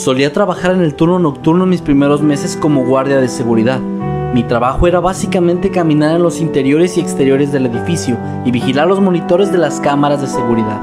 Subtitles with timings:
[0.00, 3.80] Solía trabajar en el turno nocturno mis primeros meses como guardia de seguridad.
[4.32, 8.98] Mi trabajo era básicamente caminar en los interiores y exteriores del edificio y vigilar los
[8.98, 10.80] monitores de las cámaras de seguridad.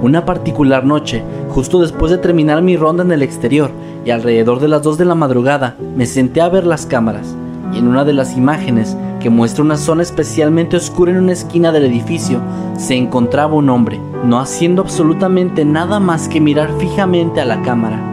[0.00, 3.70] Una particular noche, justo después de terminar mi ronda en el exterior
[4.06, 7.36] y alrededor de las 2 de la madrugada, me senté a ver las cámaras
[7.74, 11.72] y en una de las imágenes que muestra una zona especialmente oscura en una esquina
[11.72, 12.40] del edificio,
[12.78, 18.12] se encontraba un hombre, no haciendo absolutamente nada más que mirar fijamente a la cámara.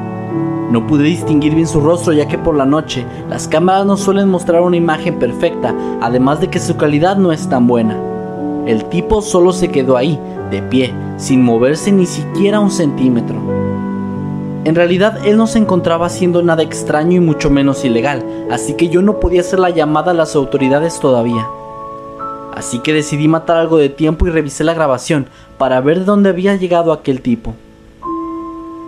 [0.72, 4.30] No pude distinguir bien su rostro ya que por la noche las cámaras no suelen
[4.30, 7.98] mostrar una imagen perfecta, además de que su calidad no es tan buena.
[8.66, 10.18] El tipo solo se quedó ahí,
[10.50, 13.36] de pie, sin moverse ni siquiera un centímetro.
[14.64, 18.88] En realidad él no se encontraba haciendo nada extraño y mucho menos ilegal, así que
[18.88, 21.46] yo no podía hacer la llamada a las autoridades todavía.
[22.54, 26.30] Así que decidí matar algo de tiempo y revisé la grabación para ver de dónde
[26.30, 27.56] había llegado aquel tipo.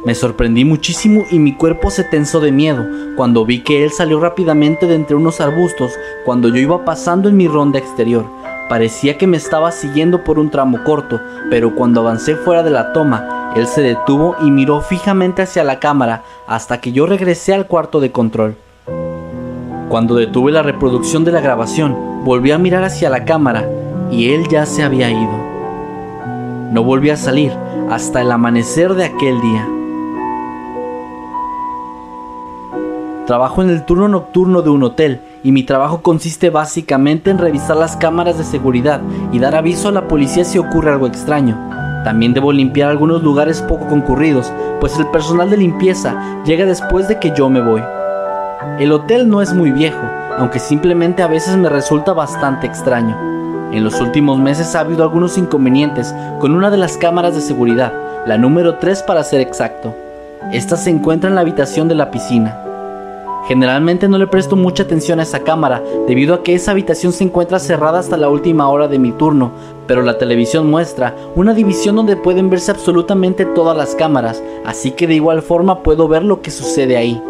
[0.06, 4.20] Me sorprendí muchísimo y mi cuerpo se tensó de miedo cuando vi que él salió
[4.20, 5.94] rápidamente de entre unos arbustos
[6.26, 8.26] cuando yo iba pasando en mi ronda exterior.
[8.68, 12.92] Parecía que me estaba siguiendo por un tramo corto, pero cuando avancé fuera de la
[12.92, 17.68] toma, él se detuvo y miró fijamente hacia la cámara hasta que yo regresé al
[17.68, 18.56] cuarto de control.
[19.88, 23.70] Cuando detuve la reproducción de la grabación, volví a mirar hacia la cámara
[24.12, 25.38] y él ya se había ido.
[26.72, 27.54] No volví a salir
[27.90, 29.68] hasta el amanecer de aquel día.
[33.26, 37.78] Trabajo en el turno nocturno de un hotel y mi trabajo consiste básicamente en revisar
[37.78, 39.00] las cámaras de seguridad
[39.32, 41.58] y dar aviso a la policía si ocurre algo extraño.
[42.04, 44.52] También debo limpiar algunos lugares poco concurridos,
[44.82, 47.82] pues el personal de limpieza llega después de que yo me voy.
[48.78, 50.04] El hotel no es muy viejo,
[50.38, 53.18] aunque simplemente a veces me resulta bastante extraño.
[53.72, 57.94] En los últimos meses ha habido algunos inconvenientes con una de las cámaras de seguridad,
[58.26, 59.96] la número 3 para ser exacto.
[60.52, 62.73] Esta se encuentra en la habitación de la piscina.
[63.48, 67.26] Generalmente no le presto mucha atención a esa cámara, debido a que esa habitación se
[67.26, 69.52] encuentra cerrada hasta la última hora de mi turno,
[69.86, 75.08] pero la televisión muestra una división donde pueden verse absolutamente todas las cámaras, así que
[75.08, 77.22] de igual forma puedo ver lo que sucede ahí.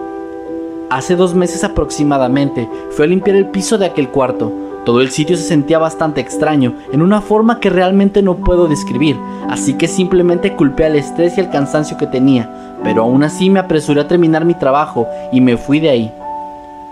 [0.92, 4.52] Hace dos meses aproximadamente fui a limpiar el piso de aquel cuarto.
[4.86, 9.18] Todo el sitio se sentía bastante extraño, en una forma que realmente no puedo describir,
[9.50, 13.60] así que simplemente culpé al estrés y al cansancio que tenía, pero aún así me
[13.60, 16.12] apresuré a terminar mi trabajo y me fui de ahí.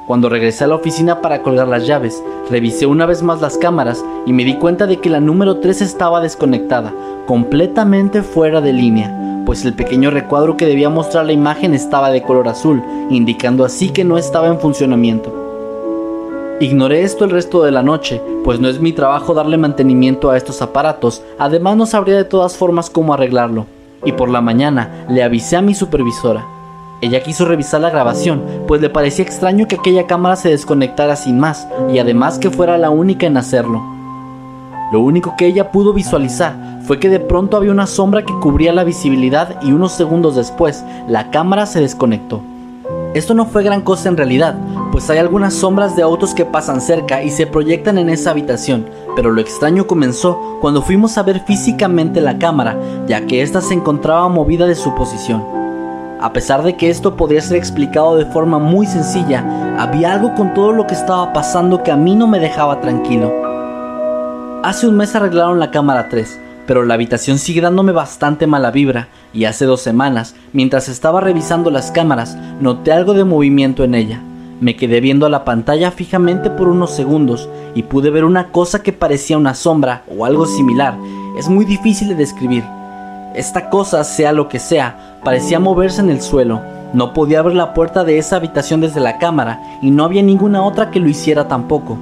[0.07, 4.03] Cuando regresé a la oficina para colgar las llaves, revisé una vez más las cámaras
[4.25, 6.91] y me di cuenta de que la número 3 estaba desconectada,
[7.27, 12.23] completamente fuera de línea, pues el pequeño recuadro que debía mostrar la imagen estaba de
[12.23, 15.33] color azul, indicando así que no estaba en funcionamiento.
[16.59, 20.37] Ignoré esto el resto de la noche, pues no es mi trabajo darle mantenimiento a
[20.37, 23.65] estos aparatos, además no sabría de todas formas cómo arreglarlo.
[24.05, 26.45] Y por la mañana le avisé a mi supervisora.
[27.01, 31.39] Ella quiso revisar la grabación, pues le parecía extraño que aquella cámara se desconectara sin
[31.39, 33.81] más, y además que fuera la única en hacerlo.
[34.91, 36.53] Lo único que ella pudo visualizar
[36.85, 40.83] fue que de pronto había una sombra que cubría la visibilidad y unos segundos después
[41.07, 42.41] la cámara se desconectó.
[43.13, 44.55] Esto no fue gran cosa en realidad,
[44.93, 48.85] pues hay algunas sombras de autos que pasan cerca y se proyectan en esa habitación,
[49.17, 52.77] pero lo extraño comenzó cuando fuimos a ver físicamente la cámara,
[53.07, 55.43] ya que ésta se encontraba movida de su posición.
[56.21, 60.53] A pesar de que esto podría ser explicado de forma muy sencilla, había algo con
[60.53, 63.33] todo lo que estaba pasando que a mí no me dejaba tranquilo.
[64.63, 66.39] Hace un mes arreglaron la cámara 3,
[66.71, 71.69] pero la habitación sigue dándome bastante mala vibra y hace dos semanas, mientras estaba revisando
[71.69, 74.21] las cámaras, noté algo de movimiento en ella.
[74.61, 78.81] Me quedé viendo a la pantalla fijamente por unos segundos y pude ver una cosa
[78.81, 80.97] que parecía una sombra o algo similar.
[81.37, 82.63] Es muy difícil de describir.
[83.35, 86.61] Esta cosa, sea lo que sea, parecía moverse en el suelo.
[86.93, 90.63] No podía abrir la puerta de esa habitación desde la cámara y no había ninguna
[90.63, 91.97] otra que lo hiciera tampoco.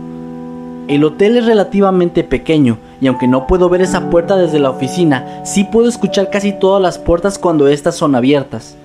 [0.89, 5.41] El hotel es relativamente pequeño y aunque no puedo ver esa puerta desde la oficina,
[5.45, 8.75] sí puedo escuchar casi todas las puertas cuando estas son abiertas.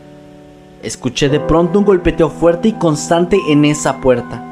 [0.83, 4.45] Escuché de pronto un golpeteo fuerte y constante en esa puerta.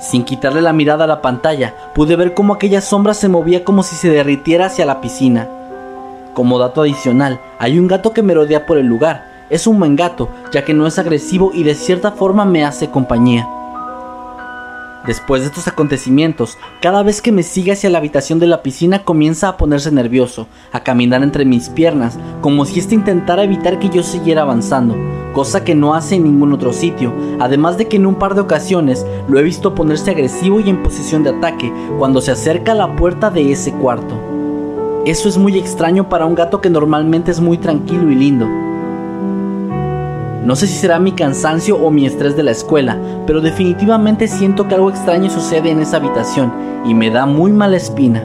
[0.00, 3.84] Sin quitarle la mirada a la pantalla, pude ver cómo aquella sombra se movía como
[3.84, 5.46] si se derritiera hacia la piscina.
[6.34, 9.24] Como dato adicional, hay un gato que me rodea por el lugar.
[9.50, 12.90] Es un buen gato, ya que no es agresivo y de cierta forma me hace
[12.90, 13.48] compañía.
[15.06, 19.04] Después de estos acontecimientos, cada vez que me sigue hacia la habitación de la piscina
[19.04, 23.88] comienza a ponerse nervioso, a caminar entre mis piernas, como si éste intentara evitar que
[23.88, 24.96] yo siguiera avanzando,
[25.32, 28.40] cosa que no hace en ningún otro sitio, además de que en un par de
[28.40, 32.74] ocasiones lo he visto ponerse agresivo y en posición de ataque cuando se acerca a
[32.74, 34.18] la puerta de ese cuarto.
[35.04, 38.65] Eso es muy extraño para un gato que normalmente es muy tranquilo y lindo.
[40.46, 42.96] No sé si será mi cansancio o mi estrés de la escuela,
[43.26, 46.52] pero definitivamente siento que algo extraño sucede en esa habitación
[46.86, 48.22] y me da muy mala espina.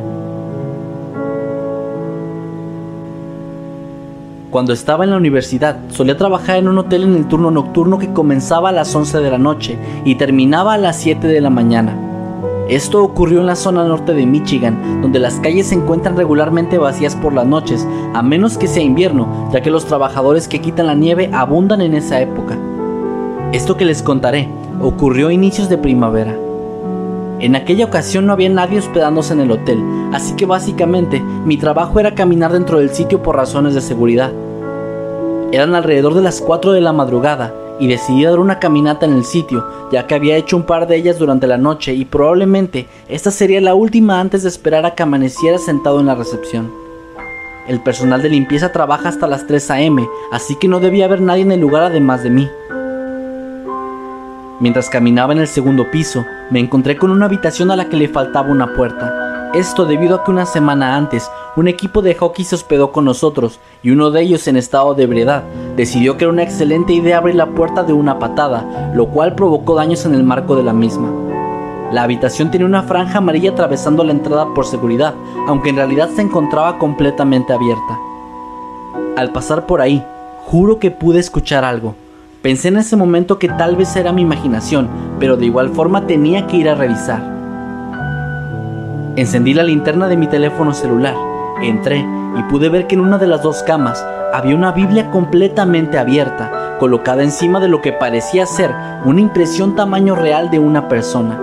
[4.52, 8.14] Cuando estaba en la universidad, solía trabajar en un hotel en el turno nocturno que
[8.14, 12.11] comenzaba a las 11 de la noche y terminaba a las 7 de la mañana.
[12.69, 17.16] Esto ocurrió en la zona norte de Michigan, donde las calles se encuentran regularmente vacías
[17.16, 20.96] por las noches, a menos que sea invierno, ya que los trabajadores que quitan la
[20.96, 22.58] nieve abundan en esa época.
[23.52, 24.48] Esto que les contaré
[24.81, 26.38] ocurrió a inicios de primavera.
[27.40, 32.00] En aquella ocasión no había nadie hospedándose en el hotel, así que básicamente mi trabajo
[32.00, 34.31] era caminar dentro del sitio por razones de seguridad.
[35.52, 39.25] Eran alrededor de las 4 de la madrugada y decidí dar una caminata en el
[39.25, 43.31] sitio, ya que había hecho un par de ellas durante la noche y probablemente esta
[43.31, 46.72] sería la última antes de esperar a que amaneciera sentado en la recepción.
[47.68, 51.42] El personal de limpieza trabaja hasta las 3 a.m., así que no debía haber nadie
[51.42, 52.48] en el lugar además de mí.
[54.60, 58.10] Mientras caminaba en el segundo piso, me encontré con una habitación a la que le
[58.10, 59.50] faltaba una puerta.
[59.56, 63.59] Esto debido a que una semana antes un equipo de hockey se hospedó con nosotros
[63.83, 65.44] y uno de ellos en estado de ebriedad
[65.75, 69.75] decidió que era una excelente idea abrir la puerta de una patada, lo cual provocó
[69.75, 71.12] daños en el marco de la misma.
[71.92, 75.13] La habitación tenía una franja amarilla atravesando la entrada por seguridad,
[75.45, 78.00] aunque en realidad se encontraba completamente abierta.
[79.18, 80.01] Al pasar por ahí,
[80.45, 81.95] juro que pude escuchar algo.
[82.42, 84.88] Pensé en ese momento que tal vez era mi imaginación,
[85.19, 87.21] pero de igual forma tenía que ir a revisar.
[89.18, 91.31] Encendí la linterna de mi teléfono celular
[91.62, 94.04] Entré y pude ver que en una de las dos camas
[94.34, 98.72] había una Biblia completamente abierta, colocada encima de lo que parecía ser
[99.06, 101.40] una impresión tamaño real de una persona.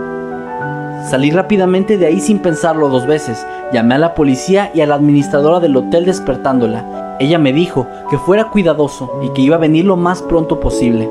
[1.09, 4.97] Salí rápidamente de ahí sin pensarlo dos veces, llamé a la policía y a la
[4.97, 7.17] administradora del hotel despertándola.
[7.21, 11.09] Ella me dijo que fuera cuidadoso y que iba a venir lo más pronto posible.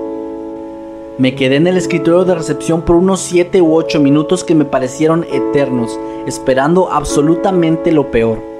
[1.17, 4.65] Me quedé en el escritorio de recepción por unos 7 u 8 minutos que me
[4.65, 8.56] parecieron eternos, esperando absolutamente lo peor.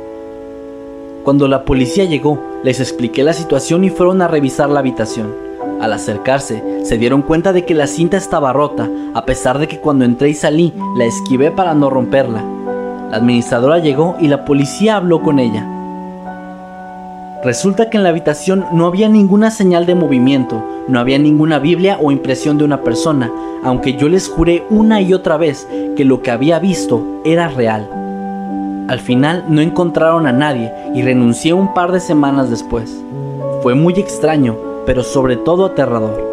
[1.27, 5.35] Cuando la policía llegó, les expliqué la situación y fueron a revisar la habitación.
[5.81, 9.81] Al acercarse, se dieron cuenta de que la cinta estaba rota, a pesar de que
[9.81, 12.45] cuando entré y salí, la esquivé para no romperla.
[13.11, 15.67] La administradora llegó y la policía habló con ella.
[17.43, 21.99] Resulta que en la habitación no había ninguna señal de movimiento, no había ninguna Biblia
[22.01, 23.29] o impresión de una persona,
[23.65, 28.06] aunque yo les juré una y otra vez que lo que había visto era real.
[28.87, 33.03] Al final no encontraron a nadie y renuncié un par de semanas después.
[33.61, 36.23] Fue muy extraño, pero sobre todo aterrador.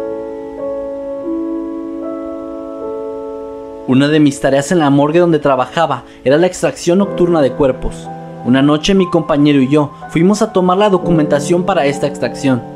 [3.87, 8.07] Una de mis tareas en la morgue donde trabajaba era la extracción nocturna de cuerpos.
[8.45, 12.74] Una noche mi compañero y yo fuimos a tomar la documentación para esta extracción.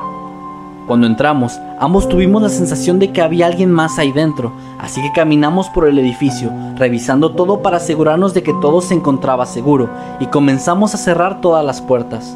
[0.89, 5.11] Cuando entramos, ambos tuvimos la sensación de que había alguien más ahí dentro, así que
[5.11, 9.87] caminamos por el edificio, revisando todo para asegurarnos de que todo se encontraba seguro,
[10.19, 12.35] y comenzamos a cerrar todas las puertas.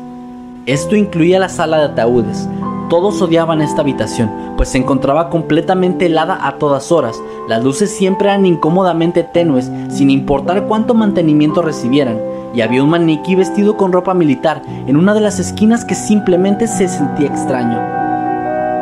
[0.67, 2.47] Esto incluía la sala de ataúdes.
[2.91, 7.19] Todos odiaban esta habitación, pues se encontraba completamente helada a todas horas.
[7.47, 12.21] Las luces siempre eran incómodamente tenues, sin importar cuánto mantenimiento recibieran,
[12.53, 16.67] y había un maniquí vestido con ropa militar en una de las esquinas que simplemente
[16.67, 18.02] se sentía extraño.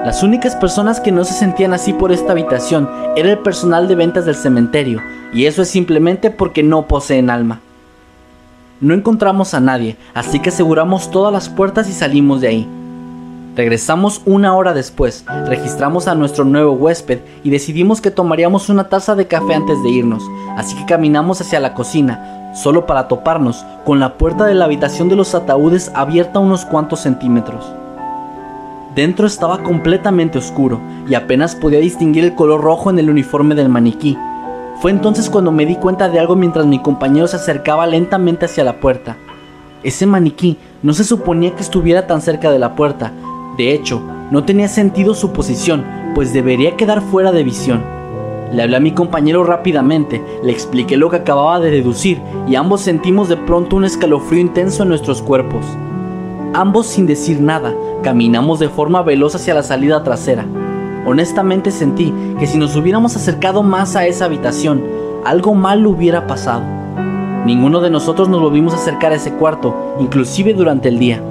[0.05, 3.93] Las únicas personas que no se sentían así por esta habitación era el personal de
[3.93, 4.99] ventas del cementerio,
[5.31, 7.59] y eso es simplemente porque no poseen alma.
[8.79, 12.67] No encontramos a nadie, así que aseguramos todas las puertas y salimos de ahí.
[13.55, 19.13] Regresamos una hora después, registramos a nuestro nuevo huésped y decidimos que tomaríamos una taza
[19.13, 20.23] de café antes de irnos,
[20.57, 25.09] así que caminamos hacia la cocina, solo para toparnos con la puerta de la habitación
[25.09, 27.71] de los ataúdes abierta unos cuantos centímetros.
[28.95, 33.69] Dentro estaba completamente oscuro y apenas podía distinguir el color rojo en el uniforme del
[33.69, 34.17] maniquí.
[34.81, 38.63] Fue entonces cuando me di cuenta de algo mientras mi compañero se acercaba lentamente hacia
[38.63, 39.17] la puerta.
[39.83, 43.13] Ese maniquí no se suponía que estuviera tan cerca de la puerta,
[43.57, 47.83] de hecho, no tenía sentido su posición, pues debería quedar fuera de visión.
[48.53, 52.81] Le hablé a mi compañero rápidamente, le expliqué lo que acababa de deducir y ambos
[52.81, 55.65] sentimos de pronto un escalofrío intenso en nuestros cuerpos.
[56.53, 60.45] Ambos sin decir nada, caminamos de forma veloz hacia la salida trasera.
[61.05, 64.83] Honestamente sentí que si nos hubiéramos acercado más a esa habitación,
[65.23, 66.61] algo mal hubiera pasado.
[67.45, 71.23] Ninguno de nosotros nos volvimos a acercar a ese cuarto, inclusive durante el día.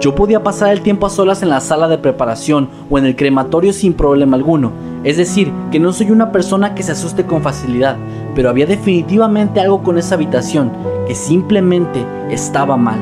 [0.00, 3.14] Yo podía pasar el tiempo a solas en la sala de preparación o en el
[3.14, 4.72] crematorio sin problema alguno,
[5.04, 7.96] es decir, que no soy una persona que se asuste con facilidad,
[8.34, 10.72] pero había definitivamente algo con esa habitación
[11.06, 12.98] que simplemente estaba mal.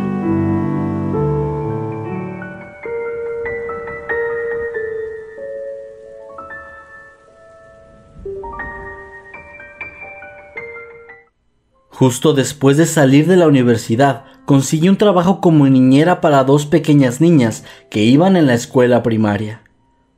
[12.01, 17.21] Justo después de salir de la universidad, consiguió un trabajo como niñera para dos pequeñas
[17.21, 19.65] niñas que iban en la escuela primaria.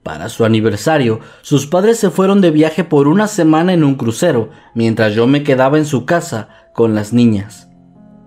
[0.04, 4.50] Para su aniversario, sus padres se fueron de viaje por una semana en un crucero,
[4.76, 7.68] mientras yo me quedaba en su casa con las niñas.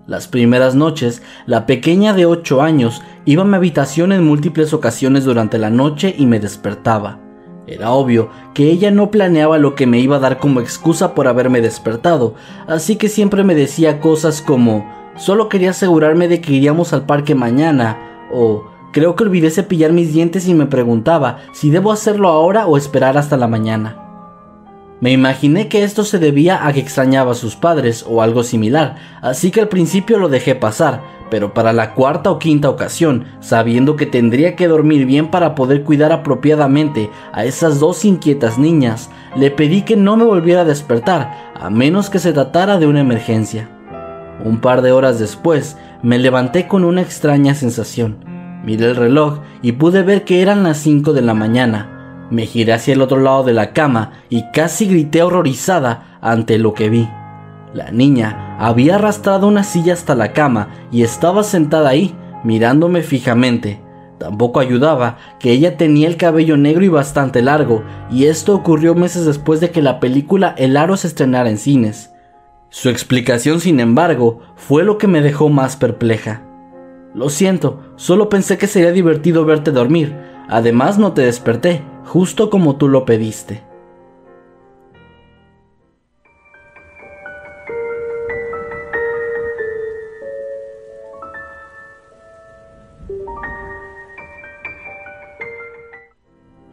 [0.06, 5.24] Las primeras noches, la pequeña de ocho años iba a mi habitación en múltiples ocasiones
[5.24, 7.25] durante la noche y me despertaba.
[7.66, 11.26] Era obvio que ella no planeaba lo que me iba a dar como excusa por
[11.26, 12.34] haberme despertado,
[12.68, 17.34] así que siempre me decía cosas como Solo quería asegurarme de que iríamos al parque
[17.34, 17.98] mañana.
[18.32, 22.76] O creo que olvidé cepillar mis dientes y me preguntaba si debo hacerlo ahora o
[22.76, 24.05] esperar hasta la mañana.
[24.98, 28.96] Me imaginé que esto se debía a que extrañaba a sus padres o algo similar,
[29.20, 33.96] así que al principio lo dejé pasar, pero para la cuarta o quinta ocasión, sabiendo
[33.96, 39.50] que tendría que dormir bien para poder cuidar apropiadamente a esas dos inquietas niñas, le
[39.50, 43.68] pedí que no me volviera a despertar, a menos que se tratara de una emergencia.
[44.44, 48.24] Un par de horas después, me levanté con una extraña sensación.
[48.64, 51.95] Miré el reloj y pude ver que eran las 5 de la mañana.
[52.30, 56.74] Me giré hacia el otro lado de la cama y casi grité horrorizada ante lo
[56.74, 57.08] que vi.
[57.72, 63.80] La niña había arrastrado una silla hasta la cama y estaba sentada ahí, mirándome fijamente.
[64.18, 69.26] Tampoco ayudaba que ella tenía el cabello negro y bastante largo, y esto ocurrió meses
[69.26, 72.12] después de que la película El Aro se estrenara en cines.
[72.70, 76.42] Su explicación, sin embargo, fue lo que me dejó más perpleja.
[77.14, 80.16] Lo siento, solo pensé que sería divertido verte dormir.
[80.48, 83.62] Además no te desperté, justo como tú lo pediste.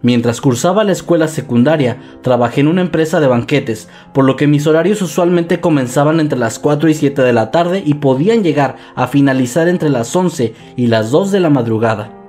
[0.03, 4.67] Mientras cursaba la escuela secundaria, trabajé en una empresa de banquetes, por lo que mis
[4.67, 9.07] horarios usualmente comenzaban entre las 4 y 7 de la tarde y podían llegar a
[9.07, 12.22] finalizar entre las 11 y las 2 de la madrugada.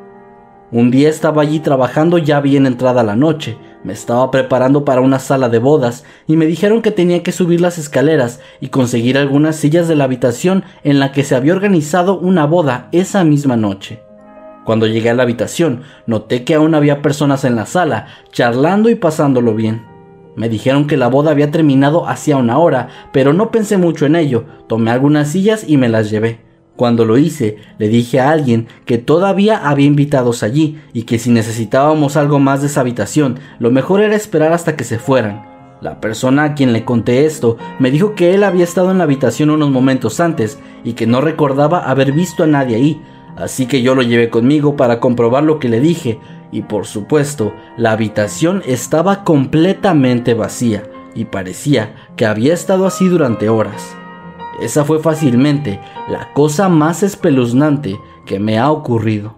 [0.75, 5.21] Un día estaba allí trabajando ya bien entrada la noche, me estaba preparando para una
[5.21, 9.55] sala de bodas y me dijeron que tenía que subir las escaleras y conseguir algunas
[9.55, 14.03] sillas de la habitación en la que se había organizado una boda esa misma noche.
[14.65, 18.97] Cuando llegué a la habitación, noté que aún había personas en la sala, charlando y
[18.97, 19.87] pasándolo bien.
[20.35, 24.17] Me dijeron que la boda había terminado hacía una hora, pero no pensé mucho en
[24.17, 26.41] ello, tomé algunas sillas y me las llevé.
[26.77, 31.31] Cuando lo hice, le dije a alguien que todavía había invitados allí y que si
[31.31, 35.45] necesitábamos algo más de esa habitación, lo mejor era esperar hasta que se fueran.
[35.81, 39.05] La persona a quien le conté esto me dijo que él había estado en la
[39.05, 43.01] habitación unos momentos antes y que no recordaba haber visto a nadie ahí,
[43.37, 46.21] Así que yo lo llevé conmigo para comprobar lo que le dije
[46.53, 53.49] y por supuesto la habitación estaba completamente vacía y parecía que había estado así durante
[53.49, 53.97] horas.
[54.61, 59.37] Esa fue fácilmente la cosa más espeluznante que me ha ocurrido.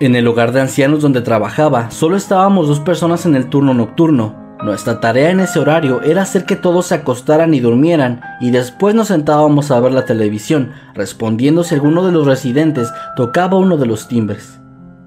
[0.00, 4.37] En el hogar de ancianos donde trabajaba, solo estábamos dos personas en el turno nocturno.
[4.68, 8.94] Nuestra tarea en ese horario era hacer que todos se acostaran y durmieran y después
[8.94, 13.86] nos sentábamos a ver la televisión, respondiendo si alguno de los residentes tocaba uno de
[13.86, 14.60] los timbres.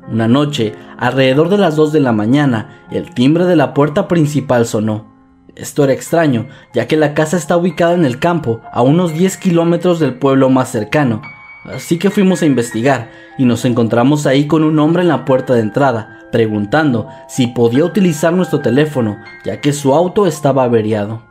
[0.10, 4.66] Una noche, alrededor de las 2 de la mañana, el timbre de la puerta principal
[4.66, 5.14] sonó.
[5.56, 9.38] Esto era extraño, ya que la casa está ubicada en el campo, a unos 10
[9.38, 11.22] kilómetros del pueblo más cercano,
[11.66, 15.54] así que fuimos a investigar y nos encontramos ahí con un hombre en la puerta
[15.54, 21.24] de entrada, preguntando si podía utilizar nuestro teléfono, ya que su auto estaba averiado.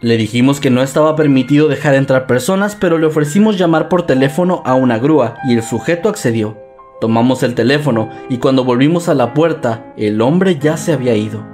[0.00, 4.62] Le dijimos que no estaba permitido dejar entrar personas, pero le ofrecimos llamar por teléfono
[4.64, 6.58] a una grúa y el sujeto accedió.
[7.00, 11.44] Tomamos el teléfono y cuando volvimos a la puerta, el hombre ya se había ido.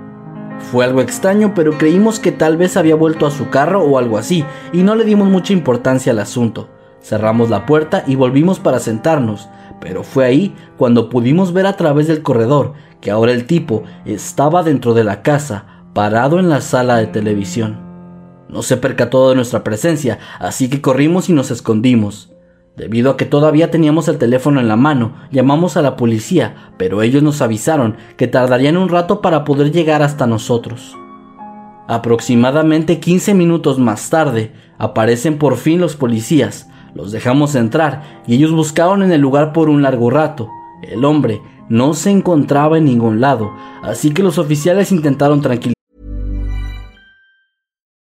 [0.58, 4.18] Fue algo extraño, pero creímos que tal vez había vuelto a su carro o algo
[4.18, 6.68] así, y no le dimos mucha importancia al asunto.
[7.00, 9.48] Cerramos la puerta y volvimos para sentarnos,
[9.80, 14.62] pero fue ahí cuando pudimos ver a través del corredor que ahora el tipo estaba
[14.62, 17.78] dentro de la casa, parado en la sala de televisión.
[18.48, 22.32] No se percató de nuestra presencia, así que corrimos y nos escondimos.
[22.76, 27.02] Debido a que todavía teníamos el teléfono en la mano, llamamos a la policía, pero
[27.02, 30.96] ellos nos avisaron que tardarían un rato para poder llegar hasta nosotros.
[31.88, 38.50] Aproximadamente 15 minutos más tarde, aparecen por fin los policías, los dejamos entrar y ellos
[38.50, 40.50] buscaron en el lugar por un largo rato.
[40.82, 43.52] El hombre no se encontraba en ningún lado,
[43.82, 45.74] así que los oficiales intentaron tranquilizarlo.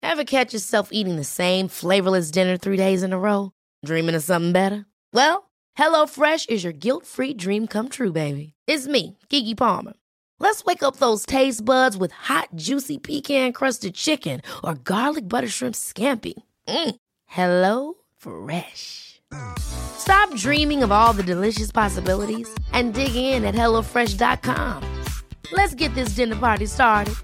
[0.03, 3.51] Ever catch yourself eating the same flavorless dinner three days in a row?
[3.85, 4.85] Dreaming of something better?
[5.13, 8.53] Well, HelloFresh is your guilt-free dream come true, baby.
[8.67, 9.93] It's me, Kiki Palmer.
[10.37, 15.75] Let's wake up those taste buds with hot, juicy pecan-crusted chicken or garlic butter shrimp
[15.75, 16.33] scampi.
[16.67, 16.95] Mm.
[17.27, 19.19] Hello Fresh.
[19.57, 24.83] Stop dreaming of all the delicious possibilities and dig in at HelloFresh.com.
[25.51, 27.15] Let's get this dinner party started.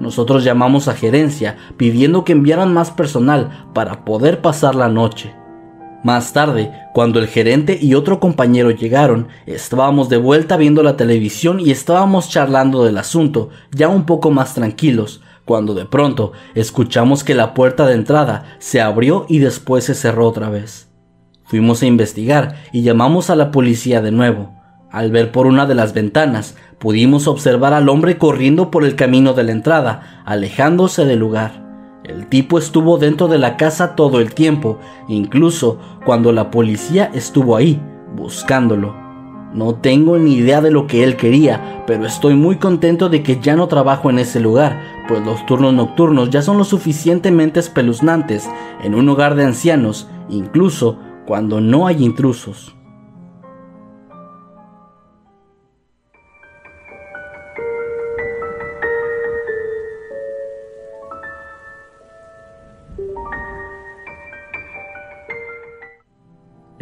[0.00, 5.43] Nosotros llamamos a gerencia pidiendo que enviaran más personal para poder pasar la noche.
[6.04, 11.60] Más tarde, cuando el gerente y otro compañero llegaron, estábamos de vuelta viendo la televisión
[11.60, 17.34] y estábamos charlando del asunto, ya un poco más tranquilos, cuando de pronto escuchamos que
[17.34, 20.88] la puerta de entrada se abrió y después se cerró otra vez.
[21.44, 24.52] Fuimos a investigar y llamamos a la policía de nuevo.
[24.90, 29.32] Al ver por una de las ventanas, pudimos observar al hombre corriendo por el camino
[29.32, 31.64] de la entrada, alejándose del lugar.
[32.04, 37.56] El tipo estuvo dentro de la casa todo el tiempo, incluso cuando la policía estuvo
[37.56, 37.80] ahí,
[38.14, 38.94] buscándolo.
[39.54, 43.40] No tengo ni idea de lo que él quería, pero estoy muy contento de que
[43.40, 48.50] ya no trabajo en ese lugar, pues los turnos nocturnos ya son lo suficientemente espeluznantes
[48.82, 52.74] en un hogar de ancianos, incluso cuando no hay intrusos.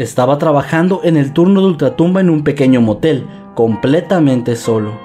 [0.03, 4.99] Estaba trabajando en el turno de ultratumba en un pequeño motel, completamente solo.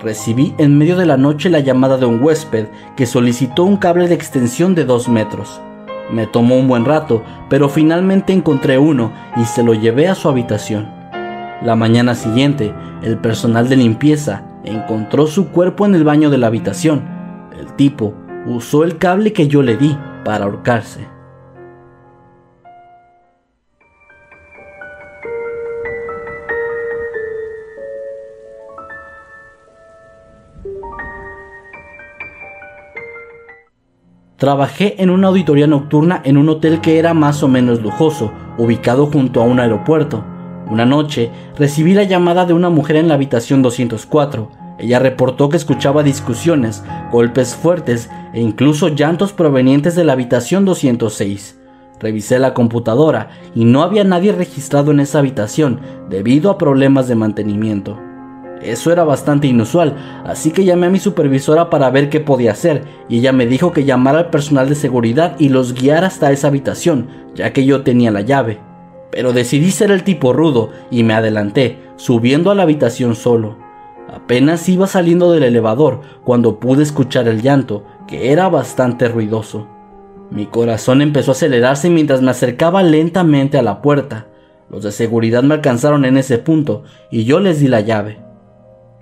[0.00, 4.08] Recibí en medio de la noche la llamada de un huésped que solicitó un cable
[4.08, 5.60] de extensión de dos metros.
[6.10, 10.28] Me tomó un buen rato, pero finalmente encontré uno y se lo llevé a su
[10.28, 10.90] habitación.
[11.62, 16.48] La mañana siguiente, el personal de limpieza encontró su cuerpo en el baño de la
[16.48, 17.04] habitación.
[17.56, 18.14] El tipo
[18.46, 21.06] usó el cable que yo le di para ahorcarse.
[34.40, 39.04] Trabajé en una auditoría nocturna en un hotel que era más o menos lujoso, ubicado
[39.08, 40.24] junto a un aeropuerto.
[40.66, 44.50] Una noche recibí la llamada de una mujer en la habitación 204.
[44.78, 51.60] Ella reportó que escuchaba discusiones, golpes fuertes e incluso llantos provenientes de la habitación 206.
[52.00, 57.14] Revisé la computadora y no había nadie registrado en esa habitación debido a problemas de
[57.14, 58.09] mantenimiento.
[58.62, 62.84] Eso era bastante inusual, así que llamé a mi supervisora para ver qué podía hacer,
[63.08, 66.48] y ella me dijo que llamara al personal de seguridad y los guiara hasta esa
[66.48, 68.60] habitación, ya que yo tenía la llave.
[69.10, 73.56] Pero decidí ser el tipo rudo y me adelanté, subiendo a la habitación solo.
[74.12, 79.68] Apenas iba saliendo del elevador cuando pude escuchar el llanto, que era bastante ruidoso.
[80.30, 84.26] Mi corazón empezó a acelerarse mientras me acercaba lentamente a la puerta.
[84.68, 88.29] Los de seguridad me alcanzaron en ese punto y yo les di la llave.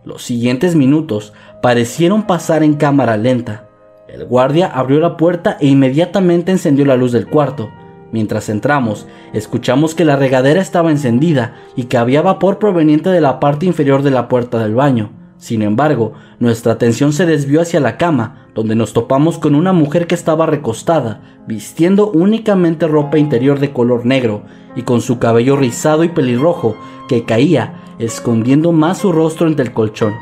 [0.05, 3.69] Los siguientes minutos parecieron pasar en cámara lenta.
[4.09, 7.69] El guardia abrió la puerta e inmediatamente encendió la luz del cuarto.
[8.11, 13.39] Mientras entramos, escuchamos que la regadera estaba encendida y que había vapor proveniente de la
[13.39, 15.11] parte inferior de la puerta del baño.
[15.37, 20.07] Sin embargo, nuestra atención se desvió hacia la cama, donde nos topamos con una mujer
[20.07, 24.43] que estaba recostada, vistiendo únicamente ropa interior de color negro
[24.75, 26.77] y con su cabello rizado y pelirrojo
[27.09, 30.15] que caía, escondiendo más su rostro entre el colchón.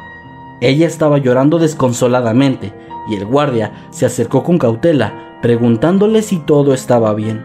[0.61, 2.73] Ella estaba llorando desconsoladamente
[3.09, 7.45] y el guardia se acercó con cautela, preguntándole si todo estaba bien.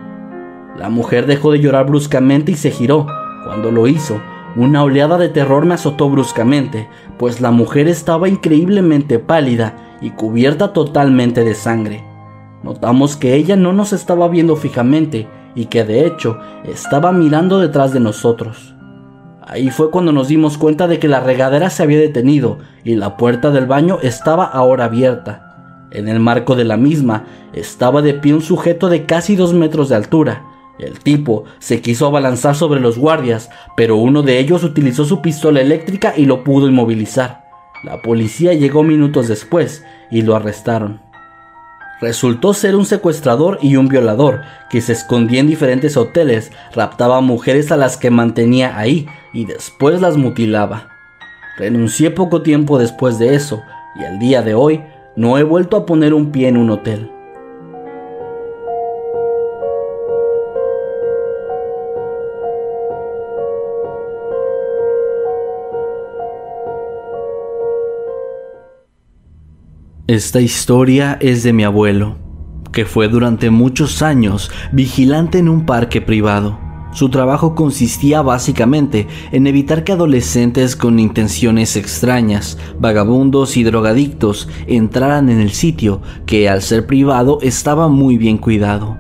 [0.78, 3.06] La mujer dejó de llorar bruscamente y se giró.
[3.46, 4.22] Cuando lo hizo,
[4.56, 10.74] una oleada de terror me azotó bruscamente, pues la mujer estaba increíblemente pálida y cubierta
[10.74, 12.04] totalmente de sangre.
[12.64, 17.94] Notamos que ella no nos estaba viendo fijamente y que de hecho estaba mirando detrás
[17.94, 18.76] de nosotros.
[19.42, 23.18] Ahí fue cuando nos dimos cuenta de que la regadera se había detenido y la
[23.18, 25.88] puerta del baño estaba ahora abierta.
[25.92, 29.90] En el marco de la misma estaba de pie un sujeto de casi dos metros
[29.90, 30.44] de altura,
[30.82, 35.62] el tipo se quiso abalanzar sobre los guardias, pero uno de ellos utilizó su pistola
[35.62, 37.44] eléctrica y lo pudo inmovilizar.
[37.84, 41.00] La policía llegó minutos después y lo arrestaron.
[42.02, 47.72] Resultó ser un secuestrador y un violador que se escondía en diferentes hoteles, raptaba mujeres
[47.72, 50.90] a las que mantenía ahí y después las mutilaba.
[51.58, 53.62] Renuncié poco tiempo después de eso
[53.96, 54.84] y al día de hoy
[55.16, 57.12] no he vuelto a poner un pie en un hotel.
[70.12, 72.18] Esta historia es de mi abuelo,
[72.74, 76.60] que fue durante muchos años vigilante en un parque privado.
[76.92, 85.30] Su trabajo consistía básicamente en evitar que adolescentes con intenciones extrañas, vagabundos y drogadictos entraran
[85.30, 88.98] en el sitio, que al ser privado estaba muy bien cuidado.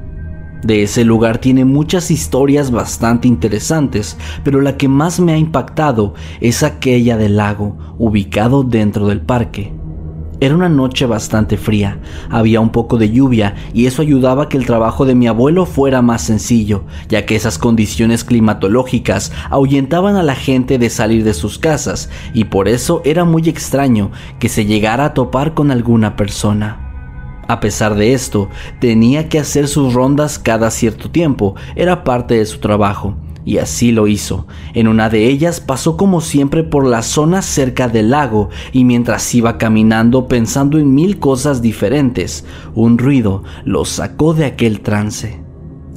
[0.64, 6.14] De ese lugar tiene muchas historias bastante interesantes, pero la que más me ha impactado
[6.40, 9.74] es aquella del lago, ubicado dentro del parque.
[10.42, 12.00] Era una noche bastante fría,
[12.32, 15.68] había un poco de lluvia y eso ayudaba a que el trabajo de mi abuelo
[15.68, 21.36] fuera más sencillo, ya que esas condiciones climatológicas ahuyentaban a la gente de salir de
[21.36, 26.16] sus casas y por eso era muy extraño que se llegara a topar con alguna
[26.16, 27.44] persona.
[27.48, 28.50] A pesar de esto,
[28.80, 33.92] tenía que hacer sus rondas cada cierto tiempo, era parte de su trabajo, y así
[33.92, 34.48] lo hizo.
[34.74, 39.34] En una de ellas pasó como siempre por la zona cerca del lago y mientras
[39.34, 45.42] iba caminando pensando en mil cosas diferentes, un ruido lo sacó de aquel trance.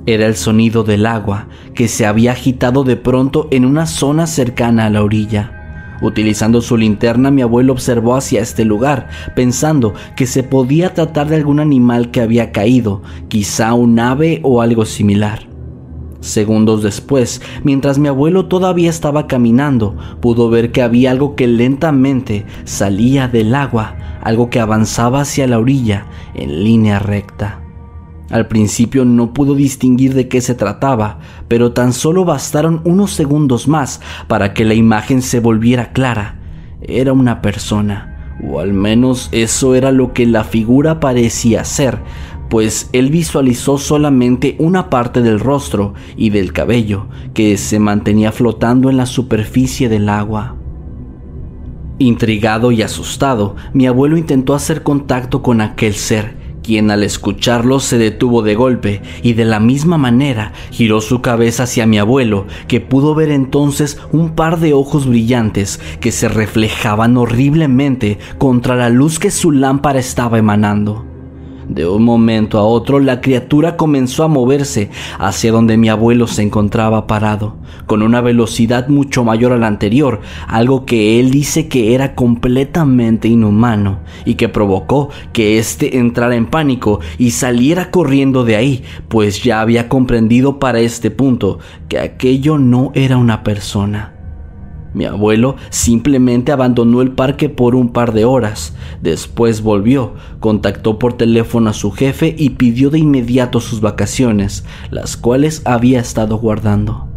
[0.07, 4.87] Era el sonido del agua que se había agitado de pronto en una zona cercana
[4.87, 5.61] a la orilla.
[6.03, 11.37] Utilizando su linterna, mi abuelo observó hacia este lugar, pensando que se podía tratar de
[11.37, 15.54] algún animal que había caído, quizá un ave o algo similar.
[16.25, 22.47] Segundos después, mientras mi abuelo todavía estaba caminando, pudo ver que había algo que lentamente
[22.65, 27.61] salía del agua, algo que avanzaba hacia la orilla en línea recta.
[28.31, 33.69] Al principio no pudo distinguir de qué se trataba, pero tan solo bastaron unos segundos
[33.69, 36.39] más para que la imagen se volviera clara.
[36.81, 41.99] Era una persona, o al menos eso era lo que la figura parecía ser,
[42.55, 48.91] pues él visualizó solamente una parte del rostro y del cabello que se mantenía flotando
[48.91, 50.55] en la superficie del agua.
[51.99, 57.99] Intrigado y asustado, mi abuelo intentó hacer contacto con aquel ser, quien al escucharlo se
[57.99, 62.81] detuvo de golpe y de la misma manera giró su cabeza hacia mi abuelo, que
[62.81, 69.19] pudo ver entonces un par de ojos brillantes que se reflejaban horriblemente contra la luz
[69.19, 71.14] que su lámpara estaba emanando.
[71.69, 76.43] De un momento a otro la criatura comenzó a moverse hacia donde mi abuelo se
[76.43, 81.95] encontraba parado, con una velocidad mucho mayor a la anterior, algo que él dice que
[81.95, 88.57] era completamente inhumano y que provocó que éste entrara en pánico y saliera corriendo de
[88.57, 94.14] ahí, pues ya había comprendido para este punto que aquello no era una persona
[94.95, 98.75] mi abuelo simplemente abandonó el parque por un par de horas.
[99.03, 105.17] Después volvió, contactó por teléfono a su jefe y pidió de inmediato sus vacaciones, las
[105.17, 107.09] cuales había estado guardando.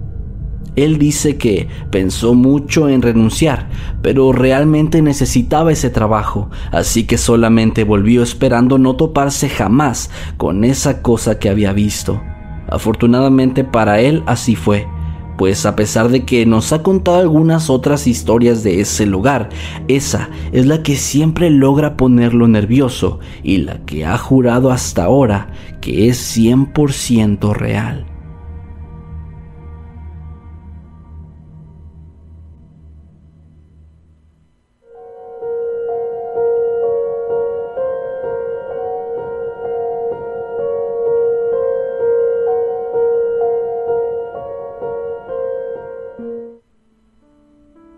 [0.76, 3.68] Él dice que pensó mucho en renunciar,
[4.04, 11.02] pero realmente necesitaba ese trabajo, así que solamente volvió esperando no toparse jamás con esa
[11.02, 12.22] cosa que había visto.
[12.70, 14.88] Afortunadamente para él así fue
[15.38, 19.50] pues a pesar de que nos ha contado algunas otras historias de ese lugar,
[19.88, 25.50] esa es la que siempre logra ponerlo nervioso y la que ha jurado hasta ahora
[25.82, 28.06] que es 100% real.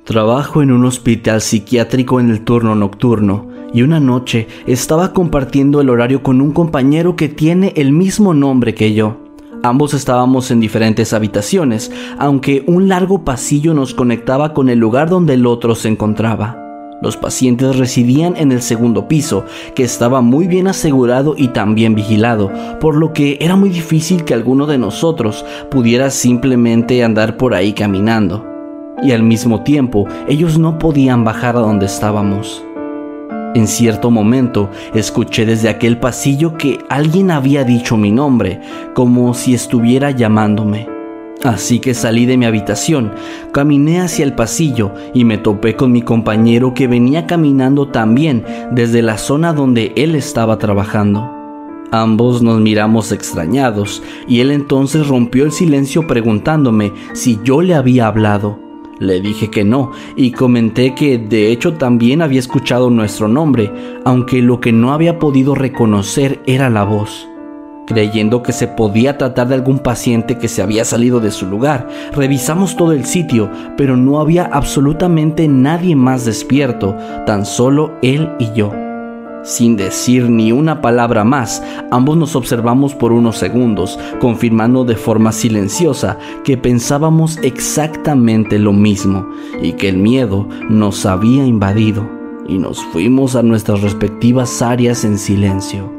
[0.10, 3.46] Trabajo en un hospital psiquiátrico en el turno nocturno
[3.76, 8.74] y una noche estaba compartiendo el horario con un compañero que tiene el mismo nombre
[8.74, 9.18] que yo.
[9.62, 15.36] Ambos estábamos en diferentes habitaciones, aunque un largo pasillo nos conectaba con el lugar donde
[15.36, 16.58] el otro se encontraba.
[17.04, 19.46] Los pacientes residían en el segundo piso,
[19.76, 24.34] que estaba muy bien asegurado y también vigilado, por lo que era muy difícil que
[24.34, 28.49] alguno de nosotros pudiera simplemente andar por ahí caminando.
[29.02, 32.64] Y al mismo tiempo, ellos no podían bajar a donde estábamos.
[33.56, 38.62] En cierto momento escuché desde aquel pasillo que alguien había dicho mi nombre,
[38.94, 40.88] como si estuviera llamándome.
[41.44, 43.14] Así que salí de mi habitación,
[43.52, 49.02] caminé hacia el pasillo y me topé con mi compañero que venía caminando también desde
[49.02, 51.32] la zona donde él estaba trabajando.
[51.92, 58.06] Ambos nos miramos extrañados y él entonces rompió el silencio preguntándome si yo le había
[58.08, 58.69] hablado.
[59.00, 63.72] Le dije que no y comenté que de hecho también había escuchado nuestro nombre,
[64.04, 67.28] aunque lo que no había podido reconocer era la voz.
[67.88, 71.88] Creyendo que se podía tratar de algún paciente que se había salido de su lugar,
[72.14, 78.52] revisamos todo el sitio, pero no había absolutamente nadie más despierto, tan solo él y
[78.54, 78.89] yo.
[79.44, 85.32] Sin decir ni una palabra más, ambos nos observamos por unos segundos, confirmando de forma
[85.32, 89.30] silenciosa que pensábamos exactamente lo mismo
[89.62, 92.06] y que el miedo nos había invadido,
[92.48, 95.90] y nos fuimos a nuestras respectivas áreas en silencio.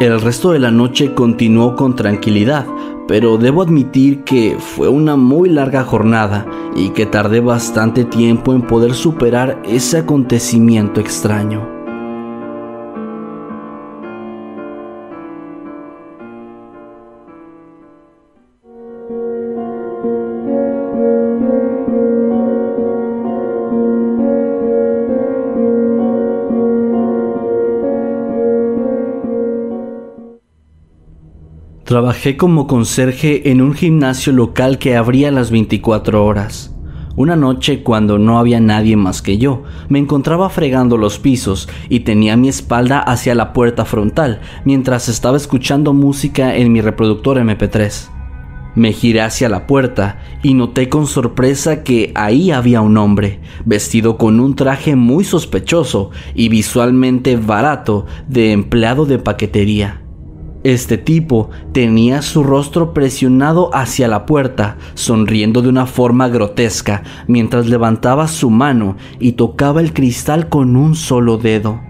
[0.00, 2.66] El resto de la noche continuó con tranquilidad,
[3.06, 8.62] pero debo admitir que fue una muy larga jornada y que tardé bastante tiempo en
[8.62, 11.75] poder superar ese acontecimiento extraño.
[31.96, 36.76] Trabajé como conserje en un gimnasio local que abría las 24 horas.
[37.16, 42.00] Una noche, cuando no había nadie más que yo, me encontraba fregando los pisos y
[42.00, 48.10] tenía mi espalda hacia la puerta frontal mientras estaba escuchando música en mi reproductor MP3.
[48.74, 54.18] Me giré hacia la puerta y noté con sorpresa que ahí había un hombre, vestido
[54.18, 60.02] con un traje muy sospechoso y visualmente barato de empleado de paquetería.
[60.66, 67.68] Este tipo tenía su rostro presionado hacia la puerta, sonriendo de una forma grotesca, mientras
[67.68, 71.80] levantaba su mano y tocaba el cristal con un solo dedo.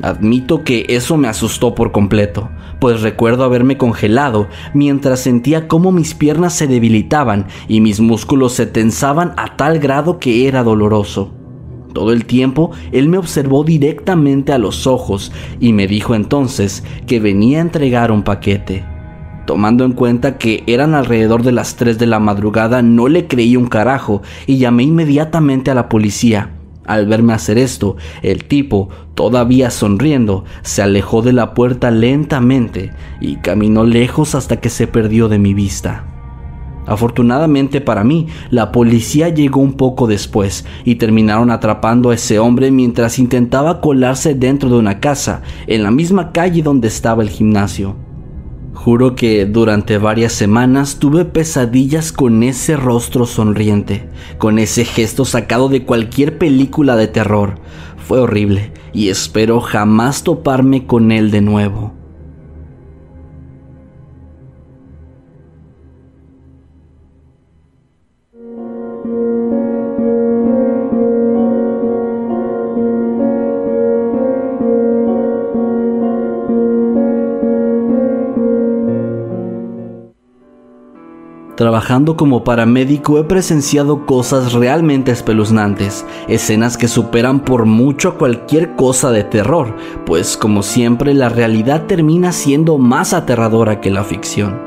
[0.00, 6.14] Admito que eso me asustó por completo, pues recuerdo haberme congelado mientras sentía cómo mis
[6.14, 11.34] piernas se debilitaban y mis músculos se tensaban a tal grado que era doloroso.
[11.94, 17.20] Todo el tiempo él me observó directamente a los ojos y me dijo entonces que
[17.20, 18.84] venía a entregar un paquete.
[19.46, 23.56] Tomando en cuenta que eran alrededor de las 3 de la madrugada, no le creí
[23.56, 26.50] un carajo y llamé inmediatamente a la policía.
[26.84, 33.36] Al verme hacer esto, el tipo, todavía sonriendo, se alejó de la puerta lentamente y
[33.36, 36.13] caminó lejos hasta que se perdió de mi vista.
[36.86, 42.70] Afortunadamente para mí, la policía llegó un poco después y terminaron atrapando a ese hombre
[42.70, 47.96] mientras intentaba colarse dentro de una casa, en la misma calle donde estaba el gimnasio.
[48.74, 55.68] Juro que durante varias semanas tuve pesadillas con ese rostro sonriente, con ese gesto sacado
[55.68, 57.54] de cualquier película de terror.
[57.96, 62.03] Fue horrible y espero jamás toparme con él de nuevo.
[81.56, 89.12] Trabajando como paramédico he presenciado cosas realmente espeluznantes, escenas que superan por mucho cualquier cosa
[89.12, 94.58] de terror, pues como siempre la realidad termina siendo más aterradora que la ficción.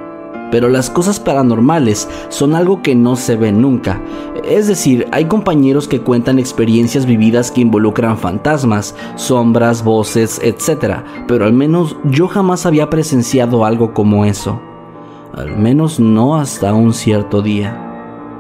[0.50, 4.02] Pero las cosas paranormales son algo que no se ve nunca.
[4.46, 11.00] Es decir, hay compañeros que cuentan experiencias vividas que involucran fantasmas, sombras, voces, etc.
[11.28, 14.62] Pero al menos yo jamás había presenciado algo como eso
[15.38, 17.84] al menos no hasta un cierto día.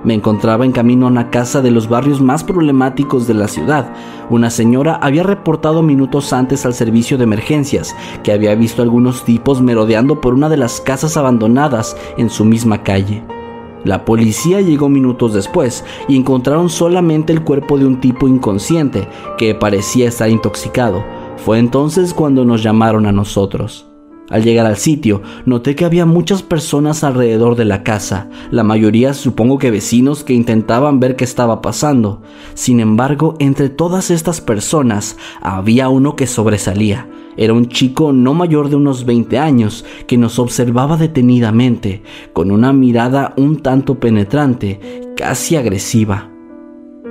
[0.04, 3.94] Me encontraba en camino a una casa de los barrios más problemáticos de la ciudad.
[4.30, 9.62] Una señora había reportado minutos antes al servicio de emergencias que había visto algunos tipos
[9.62, 13.24] merodeando por una de las casas abandonadas en su misma calle.
[13.84, 19.08] La policía llegó minutos después y encontraron solamente el cuerpo de un tipo inconsciente
[19.38, 21.04] que parecía estar intoxicado.
[21.38, 23.87] Fue entonces cuando nos llamaron a nosotros.
[24.30, 29.14] Al llegar al sitio, noté que había muchas personas alrededor de la casa, la mayoría
[29.14, 32.22] supongo que vecinos que intentaban ver qué estaba pasando.
[32.54, 37.10] Sin embargo, entre todas estas personas había uno que sobresalía.
[37.38, 42.74] Era un chico no mayor de unos 20 años que nos observaba detenidamente, con una
[42.74, 46.37] mirada un tanto penetrante, casi agresiva.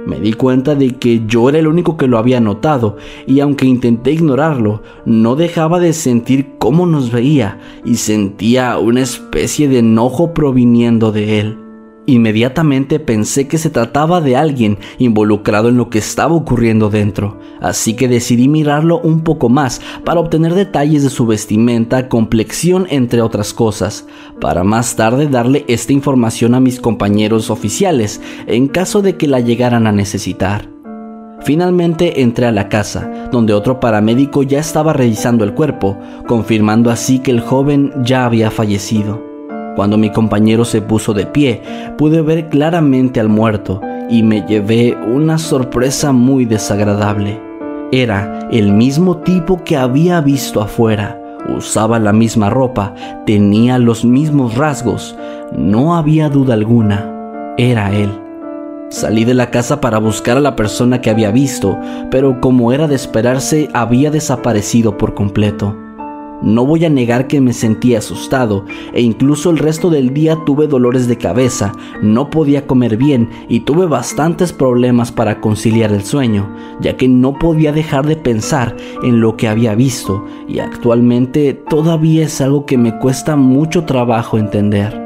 [0.07, 3.67] Me di cuenta de que yo era el único que lo había notado y aunque
[3.67, 10.33] intenté ignorarlo, no dejaba de sentir cómo nos veía y sentía una especie de enojo
[10.33, 11.66] proviniendo de él.
[12.09, 17.95] Inmediatamente pensé que se trataba de alguien involucrado en lo que estaba ocurriendo dentro, así
[17.95, 23.53] que decidí mirarlo un poco más para obtener detalles de su vestimenta, complexión, entre otras
[23.53, 24.07] cosas,
[24.41, 29.41] para más tarde darle esta información a mis compañeros oficiales en caso de que la
[29.41, 30.71] llegaran a necesitar.
[31.43, 37.19] Finalmente entré a la casa, donde otro paramédico ya estaba revisando el cuerpo, confirmando así
[37.19, 39.26] que el joven ya había fallecido.
[39.77, 41.61] Cuando mi compañero se puso de pie,
[41.99, 47.39] pude ver claramente al muerto y me llevé una sorpresa muy desagradable.
[47.93, 51.21] Era el mismo tipo que había visto afuera.
[51.55, 52.95] Usaba la misma ropa,
[53.27, 55.15] tenía los mismos rasgos.
[55.57, 57.55] No había duda alguna.
[57.59, 58.11] Era él.
[58.89, 61.79] Salí de la casa para buscar a la persona que había visto,
[62.11, 65.77] pero como era de esperarse, había desaparecido por completo.
[66.43, 70.67] No voy a negar que me sentí asustado e incluso el resto del día tuve
[70.67, 71.73] dolores de cabeza,
[72.03, 76.49] no podía comer bien y tuve bastantes problemas para conciliar el sueño,
[76.81, 82.25] ya que no podía dejar de pensar en lo que había visto y actualmente todavía
[82.25, 85.06] es algo que me cuesta mucho trabajo entender.